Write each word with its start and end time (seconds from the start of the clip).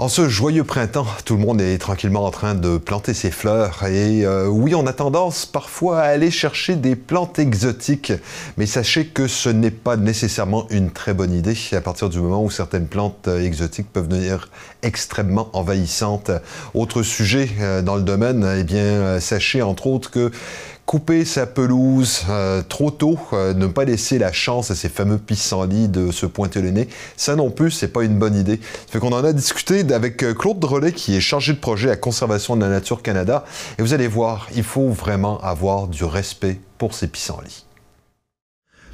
En 0.00 0.08
ce 0.08 0.30
joyeux 0.30 0.64
printemps, 0.64 1.06
tout 1.26 1.36
le 1.36 1.42
monde 1.42 1.60
est 1.60 1.76
tranquillement 1.76 2.24
en 2.24 2.30
train 2.30 2.54
de 2.54 2.78
planter 2.78 3.12
ses 3.12 3.30
fleurs. 3.30 3.84
Et 3.84 4.24
euh, 4.24 4.46
oui, 4.46 4.74
on 4.74 4.86
a 4.86 4.94
tendance 4.94 5.44
parfois 5.44 6.00
à 6.00 6.04
aller 6.04 6.30
chercher 6.30 6.76
des 6.76 6.96
plantes 6.96 7.38
exotiques, 7.38 8.14
mais 8.56 8.64
sachez 8.64 9.08
que 9.08 9.26
ce 9.26 9.50
n'est 9.50 9.70
pas 9.70 9.98
nécessairement 9.98 10.66
une 10.70 10.90
très 10.90 11.12
bonne 11.12 11.34
idée. 11.34 11.54
À 11.72 11.82
partir 11.82 12.08
du 12.08 12.18
moment 12.18 12.42
où 12.42 12.48
certaines 12.48 12.86
plantes 12.86 13.28
euh, 13.28 13.44
exotiques 13.44 13.92
peuvent 13.92 14.08
devenir 14.08 14.48
extrêmement 14.80 15.50
envahissantes. 15.52 16.30
Autre 16.72 17.02
sujet 17.02 17.50
euh, 17.60 17.82
dans 17.82 17.96
le 17.96 18.02
domaine, 18.02 18.50
eh 18.58 18.64
bien, 18.64 19.20
sachez 19.20 19.60
entre 19.60 19.86
autres 19.86 20.10
que 20.10 20.30
couper 20.90 21.24
sa 21.24 21.46
pelouse 21.46 22.22
euh, 22.30 22.64
trop 22.68 22.90
tôt, 22.90 23.16
euh, 23.32 23.54
ne 23.54 23.68
pas 23.68 23.84
laisser 23.84 24.18
la 24.18 24.32
chance 24.32 24.72
à 24.72 24.74
ces 24.74 24.88
fameux 24.88 25.18
pissenlits 25.18 25.86
de 25.86 26.10
se 26.10 26.26
pointer 26.26 26.60
le 26.60 26.72
nez, 26.72 26.88
ça 27.16 27.36
non 27.36 27.52
plus, 27.52 27.70
c'est 27.70 27.92
pas 27.92 28.02
une 28.02 28.18
bonne 28.18 28.34
idée. 28.34 28.56
Ça 28.56 28.94
fait 28.94 28.98
qu'on 28.98 29.12
en 29.12 29.22
a 29.22 29.32
discuté 29.32 29.84
avec 29.94 30.20
euh, 30.24 30.34
Claude 30.34 30.58
Drolet, 30.58 30.90
qui 30.90 31.14
est 31.14 31.20
chargé 31.20 31.52
de 31.52 31.60
projet 31.60 31.92
à 31.92 31.96
Conservation 31.96 32.56
de 32.56 32.62
la 32.62 32.68
Nature 32.68 33.02
Canada, 33.02 33.44
et 33.78 33.82
vous 33.82 33.94
allez 33.94 34.08
voir, 34.08 34.48
il 34.56 34.64
faut 34.64 34.88
vraiment 34.88 35.40
avoir 35.42 35.86
du 35.86 36.02
respect 36.02 36.58
pour 36.76 36.92
ces 36.92 37.06
pissenlits. 37.06 37.66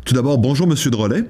Tout 0.04 0.12
d'abord, 0.12 0.36
bonjour 0.36 0.66
Monsieur 0.66 0.90
Drolet. 0.90 1.24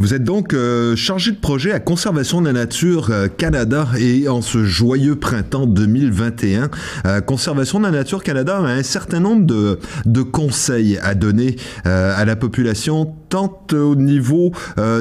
Vous 0.00 0.14
êtes 0.14 0.22
donc 0.22 0.54
euh, 0.54 0.94
chargé 0.94 1.32
de 1.32 1.38
projet 1.38 1.72
à 1.72 1.80
Conservation 1.80 2.40
de 2.40 2.46
la 2.46 2.52
Nature 2.52 3.08
euh, 3.10 3.26
Canada 3.26 3.88
et 3.98 4.28
en 4.28 4.42
ce 4.42 4.62
joyeux 4.62 5.16
printemps 5.16 5.66
2021, 5.66 6.70
euh, 7.04 7.20
Conservation 7.20 7.80
de 7.80 7.84
la 7.86 7.90
Nature 7.90 8.22
Canada 8.22 8.58
a 8.58 8.68
un 8.68 8.84
certain 8.84 9.18
nombre 9.18 9.44
de, 9.44 9.80
de 10.06 10.22
conseils 10.22 10.98
à 11.02 11.16
donner 11.16 11.56
à 11.84 12.24
la 12.24 12.36
population, 12.36 13.12
tant 13.28 13.62
au 13.72 13.94
niveau 13.94 14.52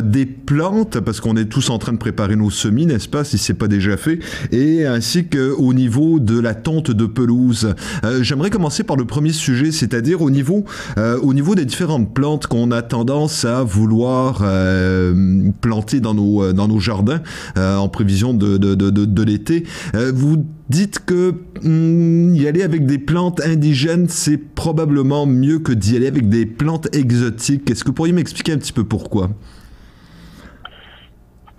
des 0.03 0.25
plantes, 0.25 1.00
parce 1.00 1.20
qu'on 1.20 1.38
est 1.38 1.45
tous 1.45 1.70
en 1.70 1.78
train 1.78 1.94
de 1.94 1.97
préparer 1.97 2.36
nos 2.36 2.50
semis, 2.50 2.86
n'est-ce 2.86 3.08
pas, 3.08 3.23
si 3.23 3.38
c'est 3.38 3.53
pas 3.53 3.67
déjà 3.67 3.97
fait, 3.97 4.19
et 4.52 4.86
ainsi 4.86 5.25
qu'au 5.28 5.73
niveau 5.73 6.19
de 6.19 6.39
la 6.39 6.53
tonte 6.53 6.92
de 6.92 7.06
pelouse. 7.06 7.73
J'aimerais 8.22 8.50
commencer 8.50 8.84
par 8.84 8.95
le 8.95 9.06
premier 9.06 9.31
sujet, 9.31 9.72
c'est-à-dire 9.72 10.22
au 10.22 10.30
niveau, 10.30 10.66
au 10.97 11.34
niveau 11.34 11.56
des 11.56 11.66
différentes 11.66 12.14
plantes 12.14 12.47
qu'on 12.47 12.72
a 12.72 12.81
tendance 12.81 13.45
à 13.45 13.64
vouloir 13.64 14.41
euh, 14.41 15.52
planter 15.62 16.00
dans 16.00 16.14
nos, 16.14 16.44
euh, 16.44 16.53
dans 16.53 16.67
nos 16.67 16.80
jardins 16.80 17.22
euh, 17.58 17.78
en 17.78 17.89
prévision 17.89 18.34
de, 18.34 18.58
de, 18.58 18.75
de, 18.75 18.89
de 18.89 19.23
l'été. 19.23 19.66
vous 20.14 20.45
dites 20.70 21.06
que 21.06 21.34
hmm, 21.62 22.36
y 22.36 22.48
aller 22.48 22.64
avec 22.64 22.86
des 22.86 23.00
plantes 23.00 23.42
indigènes, 23.42 24.10
c'est 24.10 24.38
probablement 24.38 25.26
mieux 25.26 25.59
que 25.59 25.72
d'y 25.72 25.96
aller 25.96 26.08
avec 26.08 26.30
des 26.30 26.46
plantes 26.46 26.94
exotiques. 26.96 27.70
Est-ce 27.70 27.84
que 27.84 27.90
vous 27.90 27.94
pourriez 27.94 28.14
m'expliquer 28.14 28.54
un 28.54 28.58
petit 28.58 28.74
peu 28.74 28.84
pourquoi? 28.84 29.30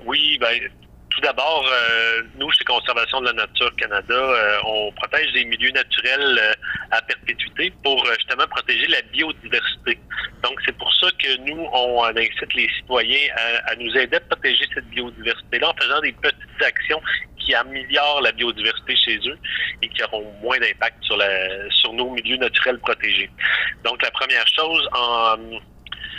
Oui, 0.05 0.39
ben, 0.41 0.59
tout 1.19 1.21
d'abord, 1.21 1.67
euh, 1.67 2.23
nous, 2.39 2.51
chez 2.53 2.65
Conservation 2.65 3.21
de 3.21 3.27
la 3.27 3.33
Nature 3.33 3.75
Canada, 3.77 4.15
euh, 4.15 4.57
on 4.65 4.93
protège 4.93 5.33
des 5.33 5.45
milieux 5.47 5.73
naturels 5.73 6.39
euh, 6.41 6.53
à 6.93 7.03
perpétuité 7.03 7.73
pour 7.83 8.05
justement 8.19 8.47
protéger 8.47 8.87
la 8.87 9.03
biodiversité. 9.13 9.99
Donc, 10.45 10.61
c'est 10.65 10.77
pour 10.77 10.95
ça 10.95 11.09
que 11.19 11.37
nous, 11.41 11.67
on 11.73 12.05
incite 12.05 12.55
les 12.55 12.69
citoyens 12.77 13.29
à, 13.67 13.75
nous 13.75 13.97
aider 13.97 14.17
à 14.17 14.21
protéger 14.21 14.65
cette 14.73 14.89
biodiversité-là 14.91 15.71
en 15.71 15.83
faisant 15.83 16.01
des 16.01 16.13
petites 16.13 16.63
actions 16.65 17.01
améliorent 17.55 18.21
la 18.23 18.33
biodiversité 18.33 18.97
chez 18.97 19.19
eux 19.27 19.39
et 19.83 19.89
qui 19.89 20.03
auront 20.05 20.33
moins 20.43 20.59
d'impact 20.59 21.03
sur, 21.03 21.19
sur 21.71 21.93
nos 21.93 22.11
milieux 22.11 22.37
naturels 22.37 22.79
protégés. 22.81 23.31
Donc, 23.85 24.03
la 24.03 24.11
première 24.11 24.47
chose, 24.49 24.89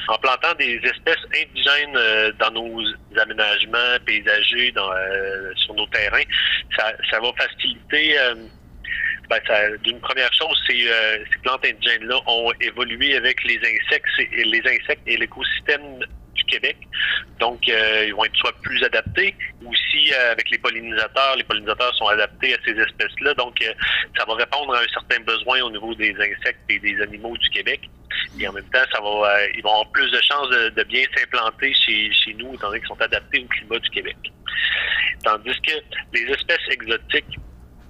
en 0.10 0.18
plantant 0.18 0.54
des 0.58 0.80
espèces 0.84 1.24
indigènes 1.36 1.96
euh, 1.96 2.32
dans 2.40 2.52
nos 2.52 2.82
aménagements 3.20 3.98
paysagers, 4.06 4.74
euh, 4.76 5.52
sur 5.56 5.76
nos 5.76 5.86
terrains, 5.88 6.24
ça, 6.76 7.20
va 7.20 7.32
faciliter. 7.38 8.20
Euh, 8.20 8.36
ben, 9.30 9.40
d'une 9.84 10.00
première 10.00 10.34
chose, 10.34 10.60
ces, 10.68 10.90
plantes 11.44 11.64
indigènes-là 11.64 12.20
ont 12.26 12.52
évolué 12.62 13.16
avec 13.16 13.44
les 13.44 13.60
insectes 13.60 14.08
les 14.18 14.62
insectes 14.66 15.04
et 15.06 15.18
l'écosystème 15.18 16.00
Québec. 16.50 16.78
Donc, 17.40 17.68
euh, 17.70 18.06
ils 18.08 18.14
vont 18.14 18.26
être 18.26 18.36
soit 18.36 18.54
plus 18.62 18.84
adaptés, 18.84 19.36
aussi 19.66 20.12
euh, 20.14 20.32
avec 20.32 20.50
les 20.50 20.58
pollinisateurs. 20.58 21.36
Les 21.38 21.44
pollinisateurs 21.44 21.96
sont 21.96 22.08
adaptés 22.08 22.54
à 22.54 22.58
ces 22.66 22.72
espèces-là. 22.72 23.34
Donc, 23.36 23.62
euh, 23.62 23.74
ça 24.18 24.26
va 24.26 24.36
répondre 24.36 24.74
à 24.74 24.80
un 24.80 24.88
certain 24.94 25.20
besoin 25.22 25.62
au 25.62 25.72
niveau 25.72 25.94
des 25.96 26.14
insectes 26.16 26.60
et 26.70 26.80
des 26.80 27.02
animaux 27.02 27.38
du 27.38 27.50
Québec. 27.50 27.90
Et 28.40 28.48
en 28.48 28.54
même 28.54 28.70
temps, 28.70 28.84
ça 28.92 29.00
va, 29.02 29.48
ils 29.56 29.62
vont 29.62 29.72
avoir 29.72 29.92
plus 29.92 30.12
de 30.12 30.22
chances 30.22 30.50
de, 30.50 30.84
bien 30.84 31.04
s'implanter 31.16 31.74
chez, 31.74 32.34
nous, 32.38 32.54
étant 32.54 32.68
donné 32.68 32.80
qu'ils 32.80 32.88
sont 32.88 33.02
adaptés 33.02 33.40
au 33.40 33.48
climat 33.48 33.80
du 33.80 33.90
Québec. 33.90 34.18
Tandis 35.24 35.62
que 35.62 35.74
les 36.14 36.32
espèces 36.34 36.68
exotiques, 36.70 37.38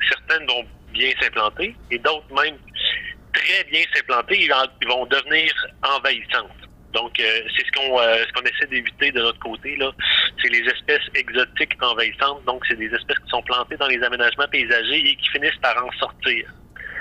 certaines 0.08 0.48
vont 0.48 0.66
bien 0.92 1.12
s'implanter 1.22 1.76
et 1.92 1.98
d'autres 2.00 2.34
même 2.34 2.58
très 3.34 3.64
bien 3.66 3.82
s'implanter, 3.94 4.42
ils 4.44 4.88
vont 4.88 5.06
devenir 5.06 5.52
envahissantes. 5.84 6.59
Donc, 6.94 7.20
euh, 7.20 7.42
c'est 7.56 7.66
ce 7.66 7.72
qu'on 7.72 8.00
euh, 8.00 8.24
ce 8.28 8.34
qu'on 8.34 8.46
essaie 8.46 8.66
d'éviter 8.68 9.12
de 9.12 9.22
notre 9.22 9.40
côté 9.40 9.76
là. 9.78 9.92
C'est 10.42 10.50
les 10.50 10.62
espèces 10.68 11.08
exotiques 11.14 11.82
envahissantes. 11.82 12.44
Donc, 12.46 12.64
c'est 12.68 12.78
des 12.78 12.88
espèces 12.88 13.20
qui 13.20 13.30
sont 13.30 13.44
plantées 13.44 13.78
dans 13.78 13.88
les 13.88 14.02
aménagements 14.02 14.48
paysagers 14.48 14.98
et 14.98 15.16
qui 15.16 15.30
finissent 15.30 15.60
par 15.62 15.86
en 15.86 15.92
sortir, 16.00 16.48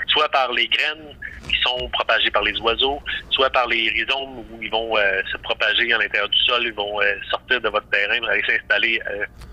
soit 0.07 0.29
par 0.29 0.51
les 0.53 0.67
graines 0.67 1.15
qui 1.49 1.59
sont 1.61 1.89
propagées 1.89 2.29
par 2.29 2.43
les 2.43 2.55
oiseaux, 2.59 3.01
soit 3.31 3.49
par 3.49 3.67
les 3.67 3.89
rhizomes 3.89 4.45
où 4.51 4.61
ils 4.61 4.69
vont 4.69 4.95
euh, 4.95 5.21
se 5.31 5.37
propager 5.37 5.91
à 5.91 5.97
l'intérieur 5.97 6.29
du 6.29 6.39
sol, 6.41 6.61
ils 6.63 6.73
vont 6.73 6.99
sortir 7.31 7.59
de 7.59 7.69
votre 7.69 7.89
terrain, 7.89 8.23
aller 8.27 8.43
s'installer 8.47 9.01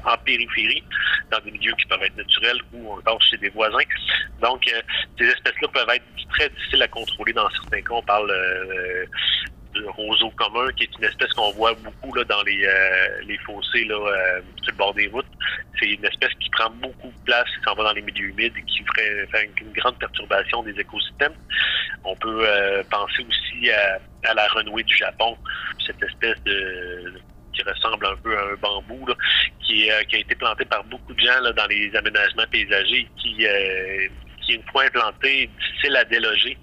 en 0.05 0.17
périphérie, 0.19 0.83
dans 1.31 1.39
des 1.41 1.51
milieux 1.51 1.75
qui 1.79 1.87
peuvent 1.87 2.03
être 2.03 2.17
naturels 2.17 2.61
ou 2.75 2.93
encore 2.93 3.23
chez 3.23 3.39
des 3.39 3.49
voisins. 3.49 3.79
Donc, 4.43 4.71
ces 5.19 5.25
espèces-là 5.25 5.69
peuvent 5.73 5.89
être 5.89 6.05
très 6.31 6.49
difficiles 6.51 6.83
à 6.83 6.89
contrôler 6.89 7.33
dans 7.33 7.49
certains 7.51 7.81
cas. 7.81 7.95
On 7.95 8.03
parle 8.03 8.31
roseau 9.89 10.31
commun, 10.31 10.71
qui 10.77 10.85
est 10.85 10.91
une 10.99 11.05
espèce 11.05 11.33
qu'on 11.33 11.53
voit 11.53 11.75
beaucoup 11.75 12.15
là, 12.15 12.25
dans 12.25 12.43
les, 12.43 12.65
euh, 12.65 13.23
les 13.27 13.39
fossés 13.39 13.85
là, 13.85 13.95
euh, 13.95 14.41
sur 14.63 14.73
le 14.73 14.77
bord 14.77 14.95
des 14.95 15.09
routes. 15.09 15.27
C'est 15.79 15.87
une 15.87 16.05
espèce 16.05 16.33
qui 16.41 16.49
prend 16.51 16.71
beaucoup 16.71 17.09
de 17.09 17.25
place, 17.25 17.45
qui 17.45 17.63
s'en 17.65 17.75
va 17.75 17.85
dans 17.85 17.93
les 17.93 18.03
milieux 18.03 18.29
humides 18.29 18.53
et 18.57 18.63
qui 18.63 18.83
ferait 18.85 19.49
une, 19.61 19.73
grande 19.73 19.99
perturbation 19.99 20.63
des 20.63 20.79
écosystèmes. 20.79 21.35
On 22.05 22.15
peut 22.17 22.41
euh, 22.43 22.83
penser 22.91 23.27
aussi 23.29 23.71
à, 23.71 24.35
la 24.35 24.47
renouée 24.49 24.83
du 24.83 24.97
Japon, 24.97 25.37
cette 25.87 26.03
espèce 26.03 26.43
de 26.45 27.15
qui 27.53 27.63
ressemble 27.63 28.05
un 28.05 28.17
peu 28.17 28.37
à 28.37 28.43
un 28.43 28.55
bambou, 28.57 29.07
qui, 29.67 29.89
qui, 30.09 30.17
a 30.17 30.19
été 30.19 30.35
planté 30.35 30.67
par 30.67 30.85
beaucoup 30.85 31.15
de 31.15 31.21
gens 31.21 31.41
dans 31.57 31.67
les 31.69 31.91
aménagements 31.97 32.45
paysagers, 32.51 33.09
qui, 33.17 33.47
qui 34.43 34.53
une 34.53 34.63
fois 34.65 34.85
implanté, 34.85 35.49
difficile 35.59 35.97
à 35.97 36.05
déloger. 36.05 36.59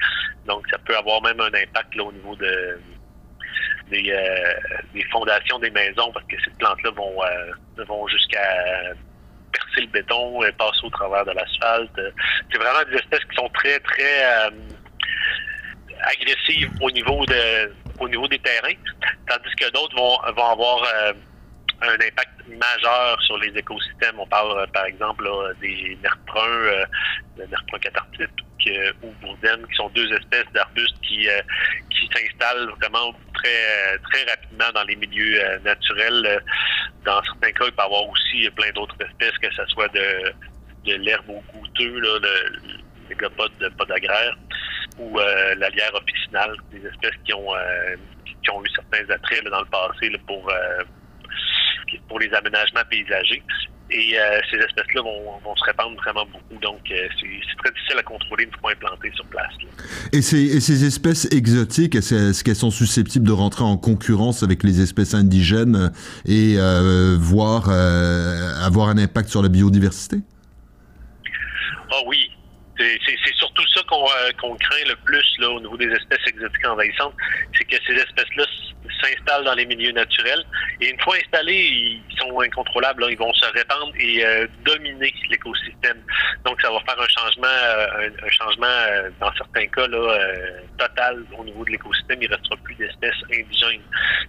Donc, 0.46 0.66
ça 0.70 0.78
peut 0.80 0.96
avoir 0.96 1.22
même 1.24 1.40
un 1.40 1.48
impact 1.48 1.96
là, 1.96 2.04
au 2.04 2.12
niveau 2.12 2.36
de, 2.36 2.78
euh, 3.92 4.54
des, 4.94 5.04
fondations 5.12 5.60
des 5.60 5.70
maisons 5.70 6.12
parce 6.12 6.26
que 6.26 6.36
ces 6.44 6.52
plantes-là 6.52 6.92
vont, 6.92 7.24
euh, 7.24 7.84
vont 7.86 8.08
jusqu'à 8.08 8.94
percer 9.52 9.82
le 9.82 9.88
béton, 9.88 10.44
et 10.44 10.52
passer 10.54 10.80
au 10.84 10.90
travers 10.90 11.26
de 11.26 11.32
l'asphalte. 11.32 11.92
C'est 12.52 12.58
vraiment 12.58 12.90
des 12.90 12.98
espèces 12.98 13.24
qui 13.30 13.36
sont 13.36 13.50
très, 13.50 13.80
très 13.80 14.26
euh, 14.26 14.50
agressives 16.20 16.70
au 16.82 16.90
niveau 16.92 17.26
de 17.26 17.72
au 18.00 18.10
niveau 18.10 18.28
des 18.28 18.40
terrains, 18.40 18.74
tandis 19.30 19.56
que 19.56 19.70
d'autres 19.72 19.96
vont, 19.96 20.18
vont 20.36 20.50
avoir 20.50 20.84
un 21.84 21.94
impact 21.94 22.48
majeur 22.48 23.22
sur 23.22 23.38
les 23.38 23.56
écosystèmes. 23.56 24.16
On 24.18 24.26
parle, 24.26 24.68
par 24.72 24.86
exemple, 24.86 25.30
des 25.62 25.98
nerfs 26.02 26.18
bruns, 26.26 26.86
le 27.38 27.46
nerf 27.46 27.62
ou 29.04 29.12
bourdaine, 29.22 29.66
qui 29.68 29.76
sont 29.76 29.90
deux 29.90 30.12
espèces 30.12 30.52
d'arbustes 30.54 31.00
qui, 31.02 31.28
qui 31.92 32.10
s'installent 32.12 32.72
vraiment 32.82 33.14
très, 33.44 33.98
très 34.10 34.30
rapidement 34.30 34.72
dans 34.74 34.84
les 34.84 34.96
milieux 34.96 35.40
euh, 35.42 35.60
naturels. 35.60 36.26
Euh, 36.26 36.40
dans 37.06 37.22
certains 37.24 37.52
cas, 37.52 37.66
il 37.66 37.72
peut 37.72 37.82
y 37.82 37.86
avoir 37.86 38.10
aussi 38.10 38.50
plein 38.52 38.72
d'autres 38.72 38.96
espèces, 39.02 39.38
que 39.40 39.52
ce 39.54 39.66
soit 39.68 39.90
de, 39.90 40.34
l'herbe 40.86 41.30
au 41.30 41.44
goûteux, 41.54 42.00
là, 42.00 42.20
le, 42.22 42.60
les 43.10 43.16
de 43.16 43.70
podagraire, 43.70 44.38
ou 44.98 45.20
euh, 45.20 45.56
la 45.56 45.70
lierre 45.70 45.94
officinale, 45.94 46.56
des 46.72 46.86
espèces 46.88 47.20
qui 47.26 47.34
ont, 47.34 47.54
eu 47.56 48.70
certains 48.76 49.10
attraits 49.14 49.44
dans 49.46 49.60
le 49.60 49.66
passé 49.66 50.12
pour 52.08 52.20
les 52.20 52.34
aménagements 52.34 52.84
paysagers. 52.90 53.44
Et 53.92 54.18
euh, 54.18 54.40
ces 54.50 54.58
espèces-là 54.58 55.02
vont, 55.02 55.56
se 55.56 55.64
répandre 55.66 55.96
vraiment 55.98 56.26
beaucoup. 56.26 56.60
Donc, 56.62 56.80
euh, 56.90 57.08
c'est 57.20 57.58
très 57.64 57.72
difficile 57.74 57.98
à 58.00 58.04
contrôler 58.04 58.46
une 58.46 58.60
fois 58.60 58.72
implantées 58.72 59.12
sur 59.14 59.26
place. 59.26 59.54
Et 60.12 60.22
ces, 60.22 60.60
ces, 60.62 60.86
espèces 60.86 61.28
exotiques, 61.32 61.96
est-ce 61.96 62.44
qu'elles 62.44 62.56
sont 62.56 62.72
susceptibles 62.72 63.28
de 63.28 63.32
rentrer 63.32 63.64
en 63.64 63.78
concurrence 63.78 64.42
avec 64.42 64.64
les 64.64 64.82
espèces 64.82 65.14
indigènes 65.14 65.92
et 66.26 66.56
euh, 66.58 67.18
voir 67.20 67.70
avoir 67.70 68.90
un 68.90 68.98
impact 68.98 69.30
sur 69.30 69.42
la 69.42 69.50
biodiversité? 69.50 70.18
Ah 71.92 72.02
oui. 72.08 72.30
C'est 72.78 73.36
surtout 73.36 73.64
ça 73.68 73.82
qu'on 73.88 74.56
craint 74.56 74.90
le 74.90 74.96
plus 75.06 75.36
là, 75.40 75.50
au 75.52 75.60
niveau 75.60 75.78
des 75.78 75.88
espèces 75.88 76.26
exotiques 76.26 76.68
envahissantes. 76.68 77.14
C'est 77.58 77.66
que 77.66 77.78
ces 77.86 77.94
espèces-là 77.94 78.46
s'installent 79.02 79.44
dans 79.44 79.54
les 79.54 79.66
milieux 79.66 79.92
naturels. 79.92 80.44
Et 80.82 80.90
une 80.90 81.00
fois 81.00 81.16
installés, 81.16 82.02
ils 82.10 82.18
sont 82.18 82.40
incontrôlables. 82.40 83.06
Ils 83.10 83.18
vont 83.18 83.34
se 83.34 83.46
répandre 83.46 83.94
et 84.00 84.26
euh, 84.26 84.48
dominer 84.66 85.14
l'écosystème. 85.30 85.98
Donc, 86.46 86.62
ça 86.62 86.72
va 86.72 86.80
faire 86.82 87.00
un 87.00 87.08
changement, 87.08 87.48
euh, 87.48 88.10
un, 88.24 88.30
changement 88.30 88.66
euh, 88.66 89.10
dans 89.20 89.34
certains 89.34 89.68
cas 89.68 89.88
là, 89.88 90.20
total 90.78 91.24
au 91.38 91.44
niveau 91.44 91.66
de 91.66 91.72
l'écosystème. 91.72 92.22
Il 92.22 92.30
ne 92.30 92.36
restera 92.36 92.58
plus 92.64 92.76
d'espèces 92.76 93.16
indigènes. 93.32 93.82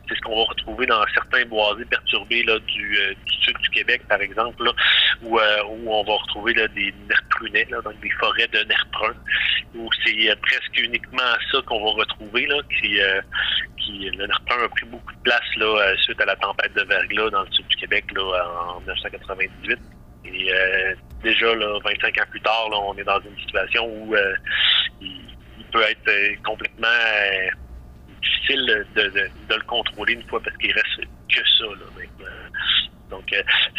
C'est 0.09 0.17
ce 0.17 0.21
qu'on 0.21 0.37
va 0.37 0.45
retrouver 0.45 0.87
dans 0.87 1.05
certains 1.15 1.45
boisés 1.47 1.85
perturbés 1.85 2.43
là, 2.43 2.59
du, 2.59 2.99
sud 3.43 3.57
du 3.59 3.71
Québec, 3.71 4.03
par 4.09 4.21
exemple, 4.21 4.63
où, 5.23 5.39
où 5.39 5.93
on 5.93 6.05
va 6.05 6.15
retrouver 6.15 6.55
là, 6.55 6.69
des 6.69 6.95
nerfs 7.09 7.25
prunets, 7.31 7.67
donc 7.71 7.99
des 8.01 8.11
forêts 8.11 8.49
de 8.49 8.59
nerfs 8.65 8.87
où 9.75 9.91
c'est 10.05 10.41
presque 10.41 10.79
uniquement 10.79 11.23
ça 11.51 11.59
qu'on 11.67 11.85
va 11.85 12.03
retrouver, 12.03 12.47
là, 12.47 12.57
qui, 12.81 13.01
qui 13.85 14.11
le 14.11 14.27
nerf 14.27 14.41
a 14.49 14.69
pris 14.69 14.87
beaucoup 14.87 15.13
de 15.13 15.21
place 15.21 15.57
là, 15.57 15.95
suite 15.99 16.21
à 16.21 16.25
la 16.25 16.37
tempête 16.37 16.75
de 16.75 16.83
verglas 16.83 17.31
dans 17.31 17.43
le 17.43 17.53
sud 17.53 17.67
du 17.69 17.77
Québec 17.77 18.05
là, 18.15 18.23
en 18.69 18.81
1998. 18.81 19.79
Et 20.27 20.53
euh, 20.53 20.95
déjà, 21.23 21.55
là, 21.55 21.79
25 21.85 22.19
ans 22.19 22.25
plus 22.31 22.41
tard, 22.41 22.69
là, 22.71 22.79
on 22.79 22.97
est 22.97 23.05
dans 23.05 23.21
une 23.21 23.39
situation 23.39 23.87
où 23.87 24.15
euh, 24.15 24.35
il, 25.01 25.21
peut 25.73 25.83
être 25.83 26.09
euh, 26.09 26.35
complètement 26.45 26.87
difficile 28.23 28.87
de, 28.95 29.03
de, 29.09 29.55
le 29.55 29.65
contrôler 29.67 30.13
une 30.15 30.23
fois 30.29 30.41
parce 30.41 30.57
qu'il 30.59 30.73
reste 30.73 31.01
que 31.29 31.41
ça 31.59 31.65
là, 31.65 32.05
Donc, 33.15 33.25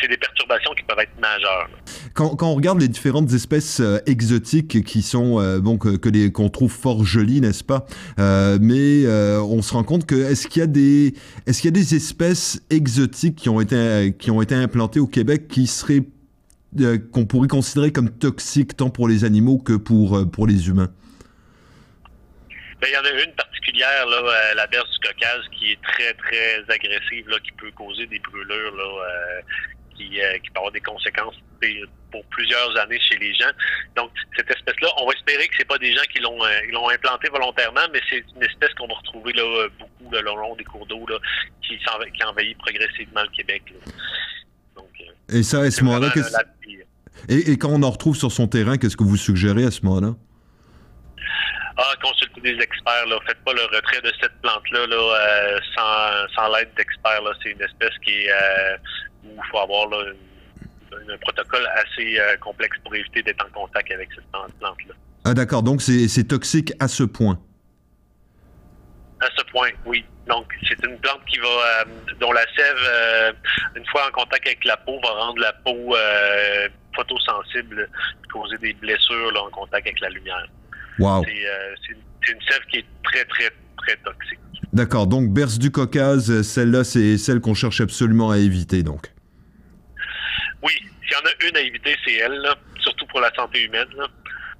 c'est 0.01 0.07
des 0.07 0.17
perturbations 0.17 0.71
qui 0.77 0.83
peuvent 0.83 0.99
être 0.99 1.19
majeures. 1.19 1.69
Quand, 2.13 2.41
on 2.41 2.55
regarde 2.55 2.79
les 2.79 2.87
différentes 2.87 3.31
espèces 3.33 3.81
exotiques 4.05 4.83
qui 4.83 5.01
sont 5.01 5.59
bon 5.59 5.77
que, 5.77 5.97
qu'on 6.29 6.49
trouve 6.49 6.71
fort 6.71 7.03
jolies, 7.03 7.41
n'est-ce 7.41 7.63
pas 7.63 7.85
Mais 8.17 9.05
on 9.07 9.61
se 9.61 9.73
rend 9.73 9.83
compte 9.83 10.05
que 10.05 10.15
est-ce 10.15 10.47
qu'il 10.47 10.61
y 10.61 10.63
a 10.63 10.67
des 10.67 11.13
est-ce 11.45 11.61
qu'il 11.61 11.67
y 11.67 11.73
a 11.73 11.79
des 11.79 11.95
espèces 11.95 12.61
exotiques 12.69 13.35
qui 13.35 13.49
ont 13.49 13.59
été 13.59 14.15
qui 14.17 14.31
ont 14.31 14.41
été 14.41 14.55
implantées 14.55 14.99
au 14.99 15.07
Québec 15.07 15.47
qui 15.47 15.67
seraient 15.67 16.03
euh, 16.81 16.97
qu'on 17.11 17.25
pourrait 17.25 17.47
considérer 17.47 17.91
comme 17.91 18.09
toxiques 18.09 18.75
tant 18.75 18.89
pour 18.89 19.07
les 19.07 19.23
animaux 19.23 19.57
que 19.57 19.73
pour, 19.73 20.17
euh, 20.17 20.25
pour 20.25 20.45
les 20.45 20.67
humains? 20.67 20.89
Ben, 22.81 22.87
il 22.89 22.93
y 22.93 22.97
en 22.97 23.05
a 23.05 23.23
une 23.23 23.33
particulière, 23.33 24.05
là, 24.05 24.17
euh, 24.17 24.53
la 24.53 24.67
berce 24.67 24.89
du 24.91 25.07
Caucase, 25.07 25.43
qui 25.57 25.71
est 25.71 25.81
très, 25.81 26.13
très 26.13 26.63
agressive, 26.69 27.29
là, 27.29 27.39
qui 27.39 27.51
peut 27.53 27.71
causer 27.71 28.05
des 28.07 28.19
brûlures, 28.19 28.75
là, 28.75 29.41
qui, 29.95 30.09
qui 30.09 30.49
peut 30.51 30.57
avoir 30.57 30.71
des 30.71 30.81
conséquences 30.81 31.35
pour 32.11 32.23
plusieurs 32.25 32.77
années 32.77 32.99
chez 32.99 33.17
les 33.17 33.33
gens. 33.33 33.51
Donc, 33.95 34.11
cette 34.35 34.49
espèce-là, 34.51 34.89
on 34.97 35.07
va 35.07 35.13
espérer 35.13 35.47
que 35.47 35.55
c'est 35.57 35.67
pas 35.67 35.77
des 35.77 35.93
gens 35.93 36.03
qui 36.13 36.19
l'ont 36.19 36.39
l'ont 36.71 36.89
implantée 36.89 37.29
volontairement, 37.29 37.87
mais 37.91 38.01
c'est 38.09 38.23
une 38.35 38.43
espèce 38.43 38.73
qu'on 38.73 38.87
va 38.87 38.95
retrouver 38.95 39.33
là, 39.33 39.67
beaucoup 39.79 40.11
le 40.11 40.21
long 40.21 40.55
des 40.55 40.63
cours 40.65 40.85
d'eau 40.85 41.05
qui, 41.61 41.77
qui 41.77 42.23
envahit 42.23 42.57
progressivement 42.57 43.23
le 43.23 43.35
Québec. 43.35 43.63
Et 45.29 45.43
ça, 45.43 45.61
à 45.61 45.71
ce 45.71 45.83
moment-là, 45.83 46.13
et, 47.29 47.51
et, 47.51 47.57
quand 47.57 47.69
on 47.69 47.81
en 47.81 47.89
retrouve 47.89 48.15
sur 48.15 48.31
son 48.31 48.47
terrain, 48.47 48.77
qu'est-ce 48.77 48.97
que 48.97 49.03
vous 49.03 49.17
suggérez 49.17 49.63
à 49.63 49.71
ce 49.71 49.83
moment-là? 49.83 50.15
Ah, 51.77 51.93
consultez 52.01 52.41
des 52.41 52.63
experts. 52.63 53.05
Là. 53.07 53.19
Faites 53.27 53.43
pas 53.43 53.53
le 53.53 53.63
retrait 53.63 54.01
de 54.01 54.11
cette 54.21 54.39
plante-là 54.41 54.87
là, 54.87 54.95
euh, 54.95 55.59
sans, 55.75 56.33
sans 56.35 56.55
l'aide 56.55 56.69
d'experts. 56.77 57.21
C'est 57.43 57.51
une 57.51 57.61
espèce 57.61 57.97
qui 58.03 58.11
est 58.11 58.31
euh, 58.31 58.77
où 59.25 59.29
il 59.35 59.49
faut 59.51 59.59
avoir 59.59 59.89
là, 59.89 59.97
un 61.09 61.17
protocole 61.17 61.67
assez 61.75 62.19
euh, 62.19 62.37
complexe 62.37 62.77
pour 62.83 62.95
éviter 62.95 63.21
d'être 63.23 63.45
en 63.45 63.49
contact 63.49 63.91
avec 63.91 64.09
cette 64.13 64.25
plante-là. 64.31 64.93
Ah 65.25 65.33
d'accord, 65.33 65.63
donc 65.63 65.81
c'est 65.81 66.27
toxique 66.27 66.71
à 66.79 66.87
ce 66.87 67.03
point. 67.03 67.39
À 69.21 69.27
ce 69.35 69.43
point, 69.45 69.69
oui. 69.85 70.05
Donc, 70.27 70.51
c'est 70.67 70.83
une 70.85 70.97
plante 70.99 71.23
qui 71.27 71.39
va, 71.39 71.47
euh, 71.47 71.85
dont 72.19 72.31
la 72.31 72.45
sève, 72.55 72.77
euh, 72.83 73.33
une 73.75 73.85
fois 73.87 74.07
en 74.07 74.11
contact 74.11 74.45
avec 74.45 74.63
la 74.65 74.77
peau, 74.77 74.99
va 75.01 75.09
rendre 75.09 75.39
la 75.39 75.53
peau 75.53 75.95
euh, 75.95 76.67
photosensible, 76.95 77.89
causer 78.31 78.57
des 78.57 78.73
blessures 78.73 79.31
là, 79.33 79.43
en 79.43 79.49
contact 79.49 79.87
avec 79.87 79.99
la 79.99 80.09
lumière. 80.09 80.47
Wow. 80.99 81.23
C'est 81.25 82.31
une 82.31 82.41
sève 82.49 82.61
qui 82.71 82.77
est 82.79 82.85
très, 83.03 83.25
très, 83.25 83.49
très 83.77 83.95
toxique. 83.97 84.39
D'accord. 84.73 85.07
Donc, 85.07 85.31
berce 85.31 85.59
du 85.59 85.71
Caucase, 85.71 86.41
celle-là, 86.41 86.83
c'est 86.83 87.17
celle 87.17 87.39
qu'on 87.39 87.53
cherche 87.53 87.81
absolument 87.81 88.31
à 88.31 88.37
éviter, 88.37 88.83
donc. 88.83 89.11
Oui. 90.63 90.73
S'il 91.03 91.11
y 91.11 91.15
en 91.15 91.25
a 91.25 91.49
une 91.49 91.57
à 91.57 91.61
éviter, 91.61 91.95
c'est 92.05 92.15
elle, 92.15 92.41
surtout 92.79 93.05
pour 93.07 93.21
la 93.21 93.33
santé 93.35 93.63
humaine. 93.63 93.87
Là. 93.97 94.07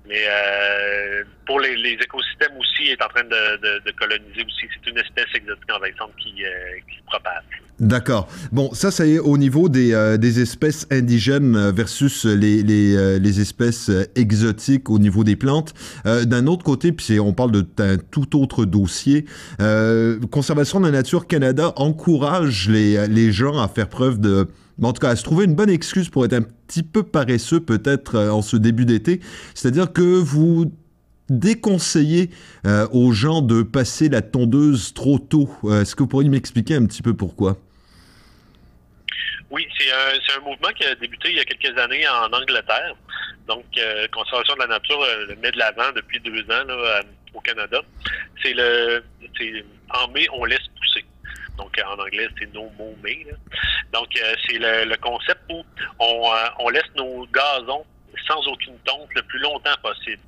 Mais 0.07 0.23
euh, 0.29 1.23
pour 1.47 1.59
les, 1.59 1.73
écosystèmes 1.73 2.55
aussi, 2.59 2.91
est 2.91 3.01
en 3.01 3.07
train 3.07 3.23
de, 3.23 3.91
coloniser 3.91 4.45
aussi. 4.45 4.67
C'est 4.73 4.91
une 4.91 4.97
espèce 4.97 5.25
exotique 5.33 5.71
envahissante 5.75 6.11
qui, 6.21 6.43
euh, 6.43 6.49
qui 6.89 6.97
se 6.97 7.05
propage. 7.05 7.43
D'accord. 7.79 8.29
Bon, 8.51 8.73
ça, 8.73 8.91
ça 8.91 9.05
y 9.05 9.15
est 9.15 9.19
au 9.19 9.37
niveau 9.37 9.67
des, 9.67 9.93
euh, 9.93 10.17
des 10.17 10.39
espèces 10.39 10.87
indigènes 10.91 11.71
versus 11.71 12.25
les, 12.25 12.61
les, 12.63 13.19
les, 13.19 13.41
espèces 13.41 13.91
exotiques 14.15 14.89
au 14.89 14.99
niveau 14.99 15.23
des 15.23 15.35
plantes. 15.35 15.73
D'un 16.05 16.47
autre 16.47 16.63
côté, 16.63 16.91
puis 16.91 17.19
on 17.19 17.33
parle 17.33 17.51
d'un 17.51 17.97
tout 17.97 18.39
autre 18.39 18.65
dossier, 18.65 19.25
Conservation 20.31 20.79
de 20.79 20.85
la 20.85 20.91
Nature 20.91 21.27
Canada 21.27 21.73
encourage 21.75 22.69
les, 22.69 23.07
les 23.07 23.31
gens 23.31 23.59
à 23.61 23.67
faire 23.67 23.89
preuve 23.89 24.19
de 24.19 24.47
en 24.83 24.93
tout 24.93 24.99
cas, 24.99 25.09
à 25.09 25.15
se 25.15 25.23
trouver 25.23 25.45
une 25.45 25.55
bonne 25.55 25.69
excuse 25.69 26.09
pour 26.09 26.25
être 26.25 26.33
un 26.33 26.41
petit 26.41 26.83
peu 26.83 27.03
paresseux 27.03 27.59
peut-être 27.59 28.15
euh, 28.15 28.29
en 28.29 28.41
ce 28.41 28.57
début 28.57 28.85
d'été. 28.85 29.19
C'est-à-dire 29.53 29.93
que 29.93 30.01
vous 30.01 30.71
déconseillez 31.29 32.29
euh, 32.65 32.87
aux 32.91 33.11
gens 33.11 33.41
de 33.41 33.63
passer 33.63 34.09
la 34.09 34.21
tondeuse 34.21 34.93
trop 34.93 35.17
tôt. 35.17 35.49
Euh, 35.63 35.81
est-ce 35.81 35.95
que 35.95 36.03
vous 36.03 36.09
pourriez 36.09 36.29
m'expliquer 36.29 36.75
un 36.75 36.85
petit 36.85 37.01
peu 37.01 37.13
pourquoi? 37.13 37.57
Oui, 39.49 39.65
c'est 39.77 39.91
un, 40.37 40.41
mouvement 40.41 40.69
qui 40.75 40.83
a 40.83 40.95
débuté 40.95 41.29
il 41.29 41.37
y 41.37 41.39
a 41.39 41.45
quelques 41.45 41.77
années 41.77 42.05
en 42.07 42.33
Angleterre. 42.33 42.95
Donc, 43.47 43.63
Conservation 44.11 44.55
de 44.55 44.59
la 44.59 44.67
nature 44.67 44.99
le 45.29 45.35
met 45.35 45.51
de 45.51 45.59
l'avant 45.59 45.91
depuis 45.95 46.19
deux 46.19 46.41
ans 46.51 46.65
au 47.33 47.39
Canada. 47.41 47.79
C'est 48.41 48.53
le, 48.53 49.03
en 49.91 50.11
mai, 50.11 50.27
on 50.33 50.45
laisse. 50.45 50.59
Donc, 51.57 51.79
en 51.85 51.97
anglais, 51.99 52.27
c'est 52.37 52.53
no 52.53 52.69
more 52.77 52.95
may. 53.03 53.25
Donc, 53.93 54.07
euh, 54.17 54.35
c'est 54.45 54.57
le, 54.59 54.95
concept 54.97 55.41
où 55.49 55.63
on, 55.99 56.33
euh, 56.33 56.47
on, 56.59 56.69
laisse 56.69 56.89
nos 56.95 57.25
gazons 57.27 57.85
sans 58.27 58.45
aucune 58.47 58.77
tonte 58.79 59.09
le 59.15 59.21
plus 59.23 59.39
longtemps 59.39 59.75
possible. 59.81 60.21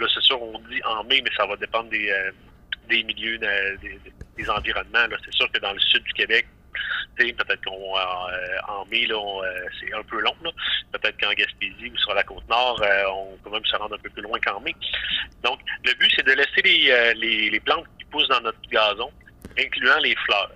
Là, 0.00 0.06
c'est 0.12 0.22
sûr, 0.22 0.40
on 0.40 0.58
dit 0.70 0.82
en 0.84 1.04
mai, 1.04 1.20
mais 1.22 1.30
ça 1.36 1.46
va 1.46 1.56
dépendre 1.56 1.90
des, 1.90 2.10
euh, 2.10 2.30
des 2.88 3.02
milieux, 3.04 3.38
des, 3.38 4.50
environnements. 4.50 5.16
C'est 5.24 5.34
sûr 5.34 5.50
que 5.50 5.58
dans 5.58 5.72
le 5.72 5.80
sud 5.80 6.02
du 6.04 6.12
Québec, 6.12 6.46
peut-être 7.16 7.64
qu'en 7.64 7.72
en 8.68 8.84
mai, 8.86 9.08
c'est 9.80 9.92
un 9.92 10.02
peu 10.04 10.20
long. 10.20 10.36
Peut-être 10.92 11.20
qu'en 11.20 11.32
Gaspésie 11.32 11.90
ou 11.92 11.98
sur 11.98 12.14
la 12.14 12.22
côte 12.22 12.48
nord, 12.48 12.80
on 13.12 13.36
peut 13.42 13.50
même 13.50 13.64
se 13.64 13.76
rendre 13.76 13.96
un 13.96 13.98
peu 13.98 14.08
plus 14.10 14.22
loin 14.22 14.38
qu'en 14.40 14.60
mai. 14.60 14.74
Donc, 15.42 15.58
le 15.84 15.92
but, 15.94 16.10
c'est 16.14 16.24
de 16.24 16.32
laisser 16.32 17.14
les, 17.14 17.50
les 17.50 17.60
plantes 17.60 17.86
qui 17.98 18.04
poussent 18.04 18.28
dans 18.28 18.40
notre 18.40 18.60
gazon 18.70 19.10
incluant 19.58 19.98
les 19.98 20.14
fleurs. 20.24 20.52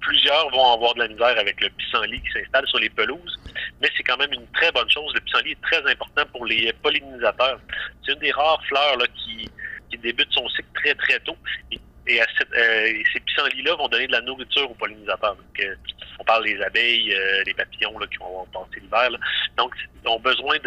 Plusieurs 0.00 0.50
vont 0.50 0.72
avoir 0.74 0.94
de 0.94 1.00
la 1.00 1.08
misère 1.08 1.38
avec 1.38 1.60
le 1.60 1.70
pissenlit 1.70 2.20
qui 2.20 2.32
s'installe 2.32 2.66
sur 2.66 2.78
les 2.78 2.90
pelouses, 2.90 3.40
mais 3.80 3.88
c'est 3.96 4.02
quand 4.02 4.16
même 4.18 4.32
une 4.32 4.46
très 4.52 4.70
bonne 4.72 4.88
chose. 4.90 5.12
Le 5.14 5.20
pissenlit 5.20 5.52
est 5.52 5.62
très 5.62 5.90
important 5.90 6.24
pour 6.32 6.46
les 6.46 6.72
pollinisateurs. 6.82 7.58
C'est 8.04 8.12
une 8.12 8.18
des 8.18 8.32
rares 8.32 8.62
fleurs 8.66 8.96
là, 8.98 9.06
qui, 9.06 9.48
qui 9.90 9.98
débute 9.98 10.30
son 10.32 10.48
cycle 10.50 10.68
très 10.74 10.94
très 10.94 11.18
tôt. 11.20 11.36
Et, 11.70 11.80
euh, 12.10 13.02
ces 13.14 13.20
pissenlits-là 13.20 13.76
vont 13.76 13.88
donner 13.88 14.06
de 14.06 14.12
la 14.12 14.20
nourriture 14.20 14.70
aux 14.70 14.74
pollinisateurs. 14.74 15.36
Euh, 15.60 15.74
on 16.18 16.24
parle 16.24 16.44
des 16.44 16.60
abeilles, 16.60 17.14
euh, 17.14 17.42
des 17.44 17.54
papillons 17.54 17.98
là, 17.98 18.06
qui 18.06 18.18
vont 18.18 18.26
avoir 18.26 18.66
passé 18.66 18.80
l'hiver. 18.80 19.18
Donc, 19.56 19.74
ils 20.02 20.08
ont 20.08 20.20
besoin 20.20 20.58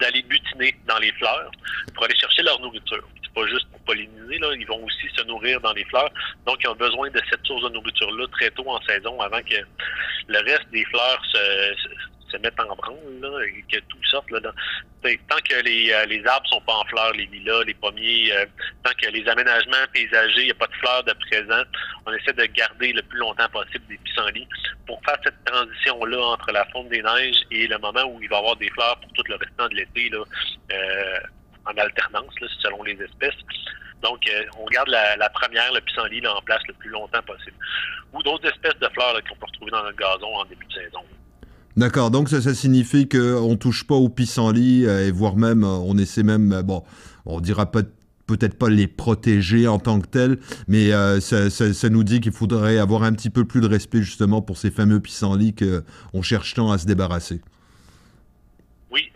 d'aller 0.00 0.22
butiner 0.22 0.74
dans 0.86 0.98
les 0.98 1.12
fleurs 1.12 1.50
pour 1.94 2.04
aller 2.04 2.16
chercher 2.16 2.42
leur 2.42 2.58
nourriture 2.60 3.06
pas 3.34 3.46
juste 3.46 3.68
pour 3.70 3.80
polliniser, 3.80 4.38
là, 4.38 4.48
ils 4.58 4.66
vont 4.66 4.82
aussi 4.84 5.08
se 5.14 5.22
nourrir 5.24 5.60
dans 5.60 5.72
les 5.72 5.84
fleurs. 5.86 6.10
Donc, 6.46 6.58
ils 6.62 6.68
ont 6.68 6.74
besoin 6.74 7.10
de 7.10 7.20
cette 7.30 7.44
source 7.44 7.62
de 7.64 7.68
nourriture-là 7.70 8.26
très 8.32 8.50
tôt 8.50 8.68
en 8.68 8.80
saison 8.82 9.20
avant 9.20 9.40
que 9.42 9.56
le 10.28 10.38
reste 10.38 10.68
des 10.72 10.84
fleurs 10.86 11.22
se, 11.32 12.36
mettent 12.42 12.58
en 12.58 12.74
branle 12.74 13.44
et 13.46 13.62
que 13.70 13.80
tout 13.84 14.04
sorte. 14.10 14.28
Là, 14.32 14.40
tant 14.42 15.36
que 15.48 15.62
les, 15.62 15.92
euh, 15.92 16.04
les 16.06 16.26
arbres 16.26 16.46
sont 16.48 16.60
pas 16.62 16.74
en 16.74 16.84
fleurs, 16.86 17.12
les 17.12 17.26
lilas, 17.26 17.62
les 17.64 17.74
pommiers, 17.74 18.32
euh, 18.32 18.44
tant 18.82 18.92
que 19.00 19.08
les 19.10 19.26
aménagements 19.28 19.86
paysagers, 19.92 20.40
il 20.40 20.44
n'y 20.46 20.50
a 20.50 20.54
pas 20.54 20.66
de 20.66 20.74
fleurs 20.74 21.04
de 21.04 21.12
présent, 21.12 21.62
on 22.06 22.12
essaie 22.12 22.32
de 22.32 22.44
garder 22.46 22.92
le 22.92 23.02
plus 23.02 23.18
longtemps 23.18 23.48
possible 23.50 23.84
des 23.88 23.98
pissenlits 23.98 24.48
pour 24.86 25.00
faire 25.04 25.18
cette 25.22 25.44
transition-là 25.44 26.20
entre 26.20 26.50
la 26.50 26.64
fonte 26.72 26.88
des 26.88 27.02
neiges 27.02 27.42
et 27.50 27.66
le 27.68 27.78
moment 27.78 28.04
où 28.04 28.20
il 28.20 28.28
va 28.28 28.36
y 28.36 28.38
avoir 28.40 28.56
des 28.56 28.70
fleurs 28.70 28.98
pour 29.00 29.12
tout 29.12 29.24
le 29.28 29.36
restant 29.36 29.68
de 29.68 29.74
l'été. 29.76 30.08
Là, 30.10 30.24
euh, 30.72 31.20
en 31.66 31.76
alternance, 31.76 32.32
selon 32.62 32.82
les 32.82 32.92
espèces. 32.92 33.34
Donc, 34.02 34.20
euh, 34.28 34.42
on 34.60 34.66
garde 34.66 34.88
la, 34.88 35.28
première, 35.30 35.72
le 35.72 35.80
pissenlit, 35.80 36.20
là, 36.20 36.36
en 36.36 36.42
place 36.42 36.60
le 36.68 36.74
plus 36.74 36.90
longtemps 36.90 37.22
possible. 37.26 37.56
Ou 38.12 38.22
d'autres 38.22 38.46
espèces 38.46 38.78
de 38.80 38.88
fleurs 38.92 39.14
qu'on 39.28 39.36
peut 39.36 39.46
retrouver 39.46 39.70
dans 39.70 39.82
notre 39.82 39.96
gazon 39.96 40.34
en 40.36 40.44
début 40.44 40.66
de 40.66 40.72
saison. 40.72 41.00
D'accord, 41.76 42.10
donc 42.10 42.28
ça, 42.28 42.54
signifie 42.54 43.08
qu'on 43.08 43.50
ne 43.50 43.56
touche 43.56 43.86
pas 43.86 43.94
au 43.94 44.08
pissenlit, 44.08 44.86
euh, 44.86 45.08
et 45.08 45.10
voire 45.10 45.36
même, 45.36 45.64
euh, 45.64 45.78
on 45.86 45.96
essaie 45.96 46.22
même, 46.22 46.62
bon, 46.62 46.84
on 47.24 47.40
dira 47.40 47.70
peut-être 47.70 48.58
pas 48.58 48.68
les 48.68 48.86
protéger 48.86 49.66
en 49.66 49.78
tant 49.78 50.00
que 50.00 50.06
tels, 50.06 50.38
mais 50.68 50.90
ça, 51.20 51.50
ça, 51.50 51.88
nous 51.88 52.04
dit 52.04 52.20
qu'il 52.20 52.32
faudrait 52.32 52.78
avoir 52.78 53.02
un 53.02 53.12
petit 53.12 53.30
peu 53.30 53.44
plus 53.44 53.60
de 53.60 53.66
respect 53.66 54.02
justement 54.02 54.40
pour 54.40 54.56
ces 54.56 54.70
fameux 54.70 55.00
pissenlits 55.00 55.54
qu'on 55.54 56.22
cherche 56.22 56.54
tant 56.54 56.70
à 56.70 56.78
se 56.78 56.86
débarrasser. 56.86 57.40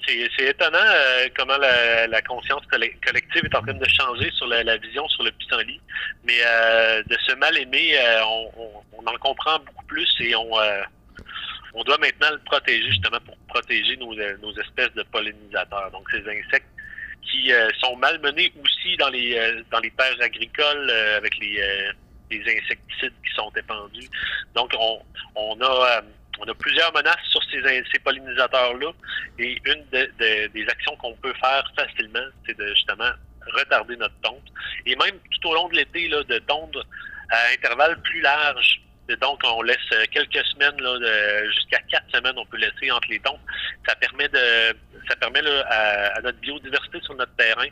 C'est 0.08 0.44
étonnant 0.46 0.78
euh, 0.78 1.28
comment 1.36 1.58
la, 1.58 2.22
conscience 2.22 2.64
collective 2.66 3.44
est 3.44 3.54
en 3.54 3.60
train 3.60 3.74
de 3.74 3.88
changer 3.88 4.30
sur 4.32 4.46
la, 4.46 4.76
vision 4.78 5.06
sur 5.08 5.22
le 5.22 5.30
pissenlit. 5.32 5.80
Mais 6.24 6.38
euh, 6.46 7.02
de 7.02 7.16
ce 7.26 7.34
mal-aimé, 7.34 7.92
euh, 7.94 8.22
on, 8.56 9.06
en 9.06 9.18
comprend 9.18 9.58
beaucoup 9.58 9.84
plus 9.84 10.08
et 10.20 10.34
on, 10.34 10.50
on 11.74 11.84
doit 11.84 11.98
maintenant 11.98 12.30
le 12.30 12.38
protéger 12.38 12.88
justement 12.88 13.20
pour 13.20 13.36
protéger 13.48 13.96
nos, 13.98 14.14
espèces 14.14 14.92
de 14.94 15.02
pollinisateurs. 15.04 15.90
Donc 15.90 16.08
ces 16.10 16.20
insectes 16.20 16.66
qui 17.22 17.52
sont 17.78 17.96
malmenés 17.96 18.52
aussi 18.64 18.96
dans 18.96 19.10
les 19.10 19.62
dans 19.70 19.80
les 19.80 19.90
terres 19.90 20.16
agricoles 20.20 20.90
avec 20.90 21.38
les, 21.38 21.62
les 22.30 22.40
insecticides 22.40 23.12
qui 23.24 23.34
sont 23.34 23.50
épandus. 23.56 24.08
Donc 24.54 24.72
on, 24.78 25.00
on 25.36 25.60
a 25.60 26.02
on 26.40 26.48
a 26.48 26.54
plusieurs 26.54 26.92
menaces 26.92 27.16
sur 27.30 27.42
ces, 27.44 27.98
pollinisateurs-là 28.00 28.92
et 29.38 29.58
une 29.64 29.84
des 29.90 30.66
actions 30.68 30.96
qu'on 30.96 31.14
peut 31.14 31.34
faire 31.34 31.64
facilement, 31.76 32.26
c'est 32.46 32.56
de 32.56 32.66
justement 32.68 33.10
retarder 33.56 33.96
notre 33.96 34.18
tonte 34.22 34.48
et 34.86 34.94
même 34.96 35.18
tout 35.30 35.48
au 35.48 35.54
long 35.54 35.68
de 35.68 35.76
l'été, 35.76 36.08
de 36.08 36.38
tondre 36.40 36.84
à 37.30 37.52
intervalles 37.52 38.00
plus 38.02 38.20
larges. 38.20 38.80
Donc, 39.22 39.40
on 39.42 39.62
laisse 39.62 39.78
quelques 40.10 40.44
semaines, 40.48 40.76
jusqu'à 41.54 41.78
quatre 41.90 42.10
semaines, 42.14 42.34
on 42.36 42.44
peut 42.44 42.58
laisser 42.58 42.90
entre 42.90 43.08
les 43.08 43.18
tontes. 43.20 43.40
Ça 43.86 43.96
permet 43.96 44.28
de, 44.28 44.76
ça 45.08 45.16
permet 45.16 45.40
à, 45.70 46.20
notre 46.22 46.38
biodiversité 46.38 47.00
sur 47.00 47.14
notre 47.14 47.34
terrain 47.36 47.68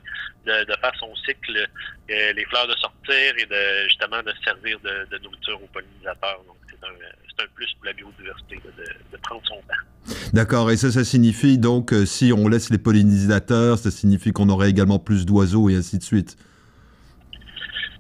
de, 0.47 0.77
faire 0.81 0.93
son 0.99 1.15
cycle, 1.17 1.69
euh, 2.11 2.33
les 2.33 2.45
fleurs 2.47 2.67
de 2.67 2.75
sortir 2.77 3.35
et 3.37 3.45
de 3.45 3.85
justement 3.85 4.23
de 4.23 4.33
servir 4.45 4.79
de, 4.81 5.19
nourriture 5.19 5.63
aux 5.63 5.67
pollinisateurs. 5.67 6.43
Donc, 6.47 6.57
c'est 6.71 6.83
un, 6.87 6.95
un 7.39 7.47
plus 7.55 7.73
pour 7.75 7.87
la 7.87 7.93
biodiversité 7.93 8.57
de, 8.57 9.17
prendre 9.19 9.43
son 9.45 9.55
temps. 9.55 10.19
D'accord, 10.33 10.71
et 10.71 10.77
ça, 10.77 10.91
ça 10.91 11.05
signifie 11.05 11.59
donc, 11.59 11.93
euh, 11.93 12.07
si 12.07 12.33
on 12.33 12.49
laisse 12.49 12.71
les 12.71 12.79
pollinisateurs, 12.79 13.79
ça 13.79 13.91
signifie 13.91 14.33
qu'on 14.33 14.49
aurait 14.49 14.71
également 14.71 14.99
plus 14.99 15.27
d'oiseaux 15.27 15.69
et 15.69 15.77
ainsi 15.77 15.99
de 15.99 16.03
suite? 16.03 16.37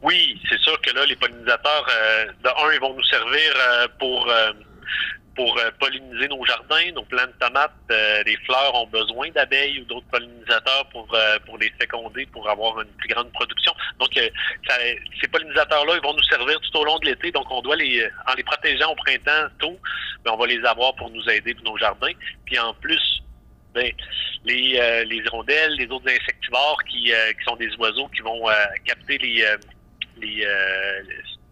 Oui, 0.02 0.40
c'est 0.48 0.60
sûr 0.60 0.80
que 0.82 0.94
là, 0.94 1.04
les 1.06 1.16
pollinisateurs, 1.16 1.86
euh, 1.90 2.26
de 2.44 2.48
un, 2.48 2.72
ils 2.74 2.80
vont 2.80 2.94
nous 2.94 3.04
servir 3.04 3.52
euh, 3.56 3.88
pour 3.98 4.28
pour 5.36 5.56
euh, 5.58 5.70
polliniser 5.78 6.28
nos 6.28 6.44
jardins, 6.46 6.90
nos 6.94 7.04
plants 7.04 7.26
de 7.26 7.46
tomates, 7.46 7.70
euh, 7.90 8.22
les 8.24 8.36
fleurs 8.38 8.74
ont 8.74 8.86
besoin 8.86 9.30
d'abeilles 9.30 9.80
ou 9.80 9.84
d'autres 9.84 10.06
pollinisateurs 10.10 10.88
pour 10.90 11.06
euh, 11.14 11.38
pour 11.44 11.58
les 11.58 11.70
féconder, 11.78 12.26
pour 12.26 12.48
avoir 12.48 12.80
une 12.80 12.88
plus 12.88 13.08
grande 13.08 13.30
production. 13.32 13.72
Donc, 14.00 14.08
ces 14.14 15.28
pollinisateurs-là, 15.28 15.94
ils 15.96 16.02
vont 16.02 16.14
nous 16.14 16.22
servir 16.22 16.58
tout 16.60 16.78
au 16.78 16.84
long 16.84 16.98
de 16.98 17.06
l'été. 17.06 17.30
Donc, 17.30 17.50
on 17.50 17.60
doit 17.60 17.76
les, 17.76 18.02
en 18.26 18.34
les 18.34 18.42
protégeant 18.42 18.92
au 18.92 18.96
printemps 18.96 19.48
tôt, 19.58 19.78
ben, 20.24 20.32
on 20.32 20.36
va 20.38 20.46
les 20.46 20.64
avoir 20.64 20.94
pour 20.96 21.10
nous 21.10 21.28
aider 21.28 21.54
pour 21.54 21.64
nos 21.64 21.76
jardins. 21.76 22.12
Puis 22.46 22.58
en 22.58 22.72
plus, 22.72 23.22
ben, 23.74 23.92
les, 24.44 25.04
les 25.04 25.16
hirondelles, 25.16 25.74
les 25.74 25.86
autres 25.88 26.08
insectivores 26.08 26.82
qui, 26.84 27.04
qui 27.04 27.44
sont 27.46 27.56
des 27.56 27.74
oiseaux 27.76 28.08
qui 28.08 28.22
vont 28.22 28.46
capter 28.86 29.18
les, 29.18 29.44
les, 30.16 30.48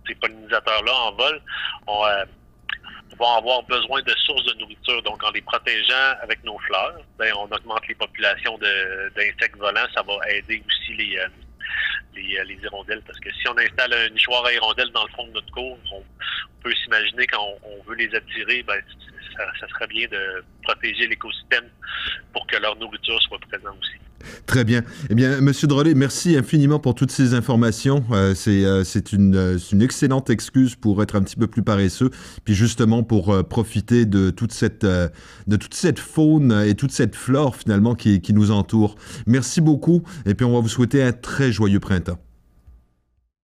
ces 0.06 0.14
pollinisateurs-là 0.14 0.94
en 0.94 1.12
vol, 1.12 1.42
on, 1.86 2.02
vont 3.18 3.37
avoir 3.37 3.62
besoin 3.64 4.02
de 4.02 4.14
sources 4.16 4.44
de 4.44 4.54
nourriture. 4.54 5.02
Donc, 5.02 5.23
en 5.25 5.30
les 5.30 5.42
protégeant 5.42 6.14
avec 6.23 6.42
nos 6.44 6.59
fleurs, 6.61 7.00
ben, 7.18 7.33
on 7.38 7.44
augmente 7.44 7.87
les 7.88 7.94
populations 7.94 8.59
d'insectes 8.59 9.56
volants. 9.56 9.87
Ça 9.94 10.02
va 10.02 10.14
aider 10.30 10.62
aussi 10.66 10.94
les, 10.94 11.18
euh, 11.18 11.26
euh, 12.16 12.44
les, 12.44 12.59
hirondelles. 12.62 13.02
Parce 13.06 13.18
que 13.21 13.33
si 13.33 13.49
on 13.49 13.59
installe 13.59 13.92
un 13.92 14.09
nichoir 14.11 14.44
à 14.44 14.52
hirondelles 14.52 14.90
dans 14.92 15.04
le 15.04 15.12
fond 15.12 15.26
de 15.26 15.33
notre 15.33 15.50
cour, 15.52 15.78
on, 15.92 16.02
peut 16.62 16.75
s'imaginer 16.83 17.26
quand 17.26 17.47
on, 17.62 17.83
veut 17.83 17.97
les 17.97 18.14
attirer, 18.14 18.62
ben, 18.62 18.80
ça, 19.37 19.44
ça 19.61 19.68
serait 19.68 19.87
bien 19.87 20.09
de 20.09 20.42
protéger 20.62 21.06
l'écosystème 21.06 21.68
pour 22.33 22.47
que 22.47 22.56
leur 22.56 22.75
nourriture 22.76 23.21
soit 23.23 23.38
présente 23.40 23.76
aussi. 23.78 24.03
Très 24.46 24.64
bien. 24.64 24.82
Eh 25.10 25.14
bien, 25.14 25.40
Monsieur 25.40 25.66
Drolet, 25.66 25.94
merci 25.94 26.36
infiniment 26.36 26.78
pour 26.78 26.94
toutes 26.94 27.10
ces 27.10 27.34
informations. 27.34 28.04
Euh, 28.12 28.34
c'est 28.34 28.64
euh, 28.64 28.84
une, 29.12 29.58
une, 29.72 29.82
excellente 29.82 30.30
excuse 30.30 30.76
pour 30.76 31.02
être 31.02 31.16
un 31.16 31.22
petit 31.22 31.36
peu 31.36 31.46
plus 31.46 31.62
paresseux, 31.62 32.10
puis 32.44 32.54
justement 32.54 33.02
pour 33.02 33.32
euh, 33.32 33.42
profiter 33.42 34.06
de 34.06 34.30
toute, 34.30 34.52
cette, 34.52 34.84
de 34.84 35.56
toute 35.56 35.74
cette 35.74 35.98
faune 35.98 36.52
et 36.66 36.74
toute 36.74 36.92
cette 36.92 37.16
flore 37.16 37.56
finalement 37.56 37.94
qui, 37.94 38.20
qui 38.20 38.32
nous 38.32 38.50
entoure. 38.50 38.96
Merci 39.26 39.60
beaucoup, 39.60 40.02
et 40.26 40.34
puis 40.34 40.44
on 40.44 40.52
va 40.52 40.60
vous 40.60 40.68
souhaiter 40.68 41.02
un 41.02 41.12
très 41.12 41.52
joyeux 41.52 41.80
printemps. 41.80 42.18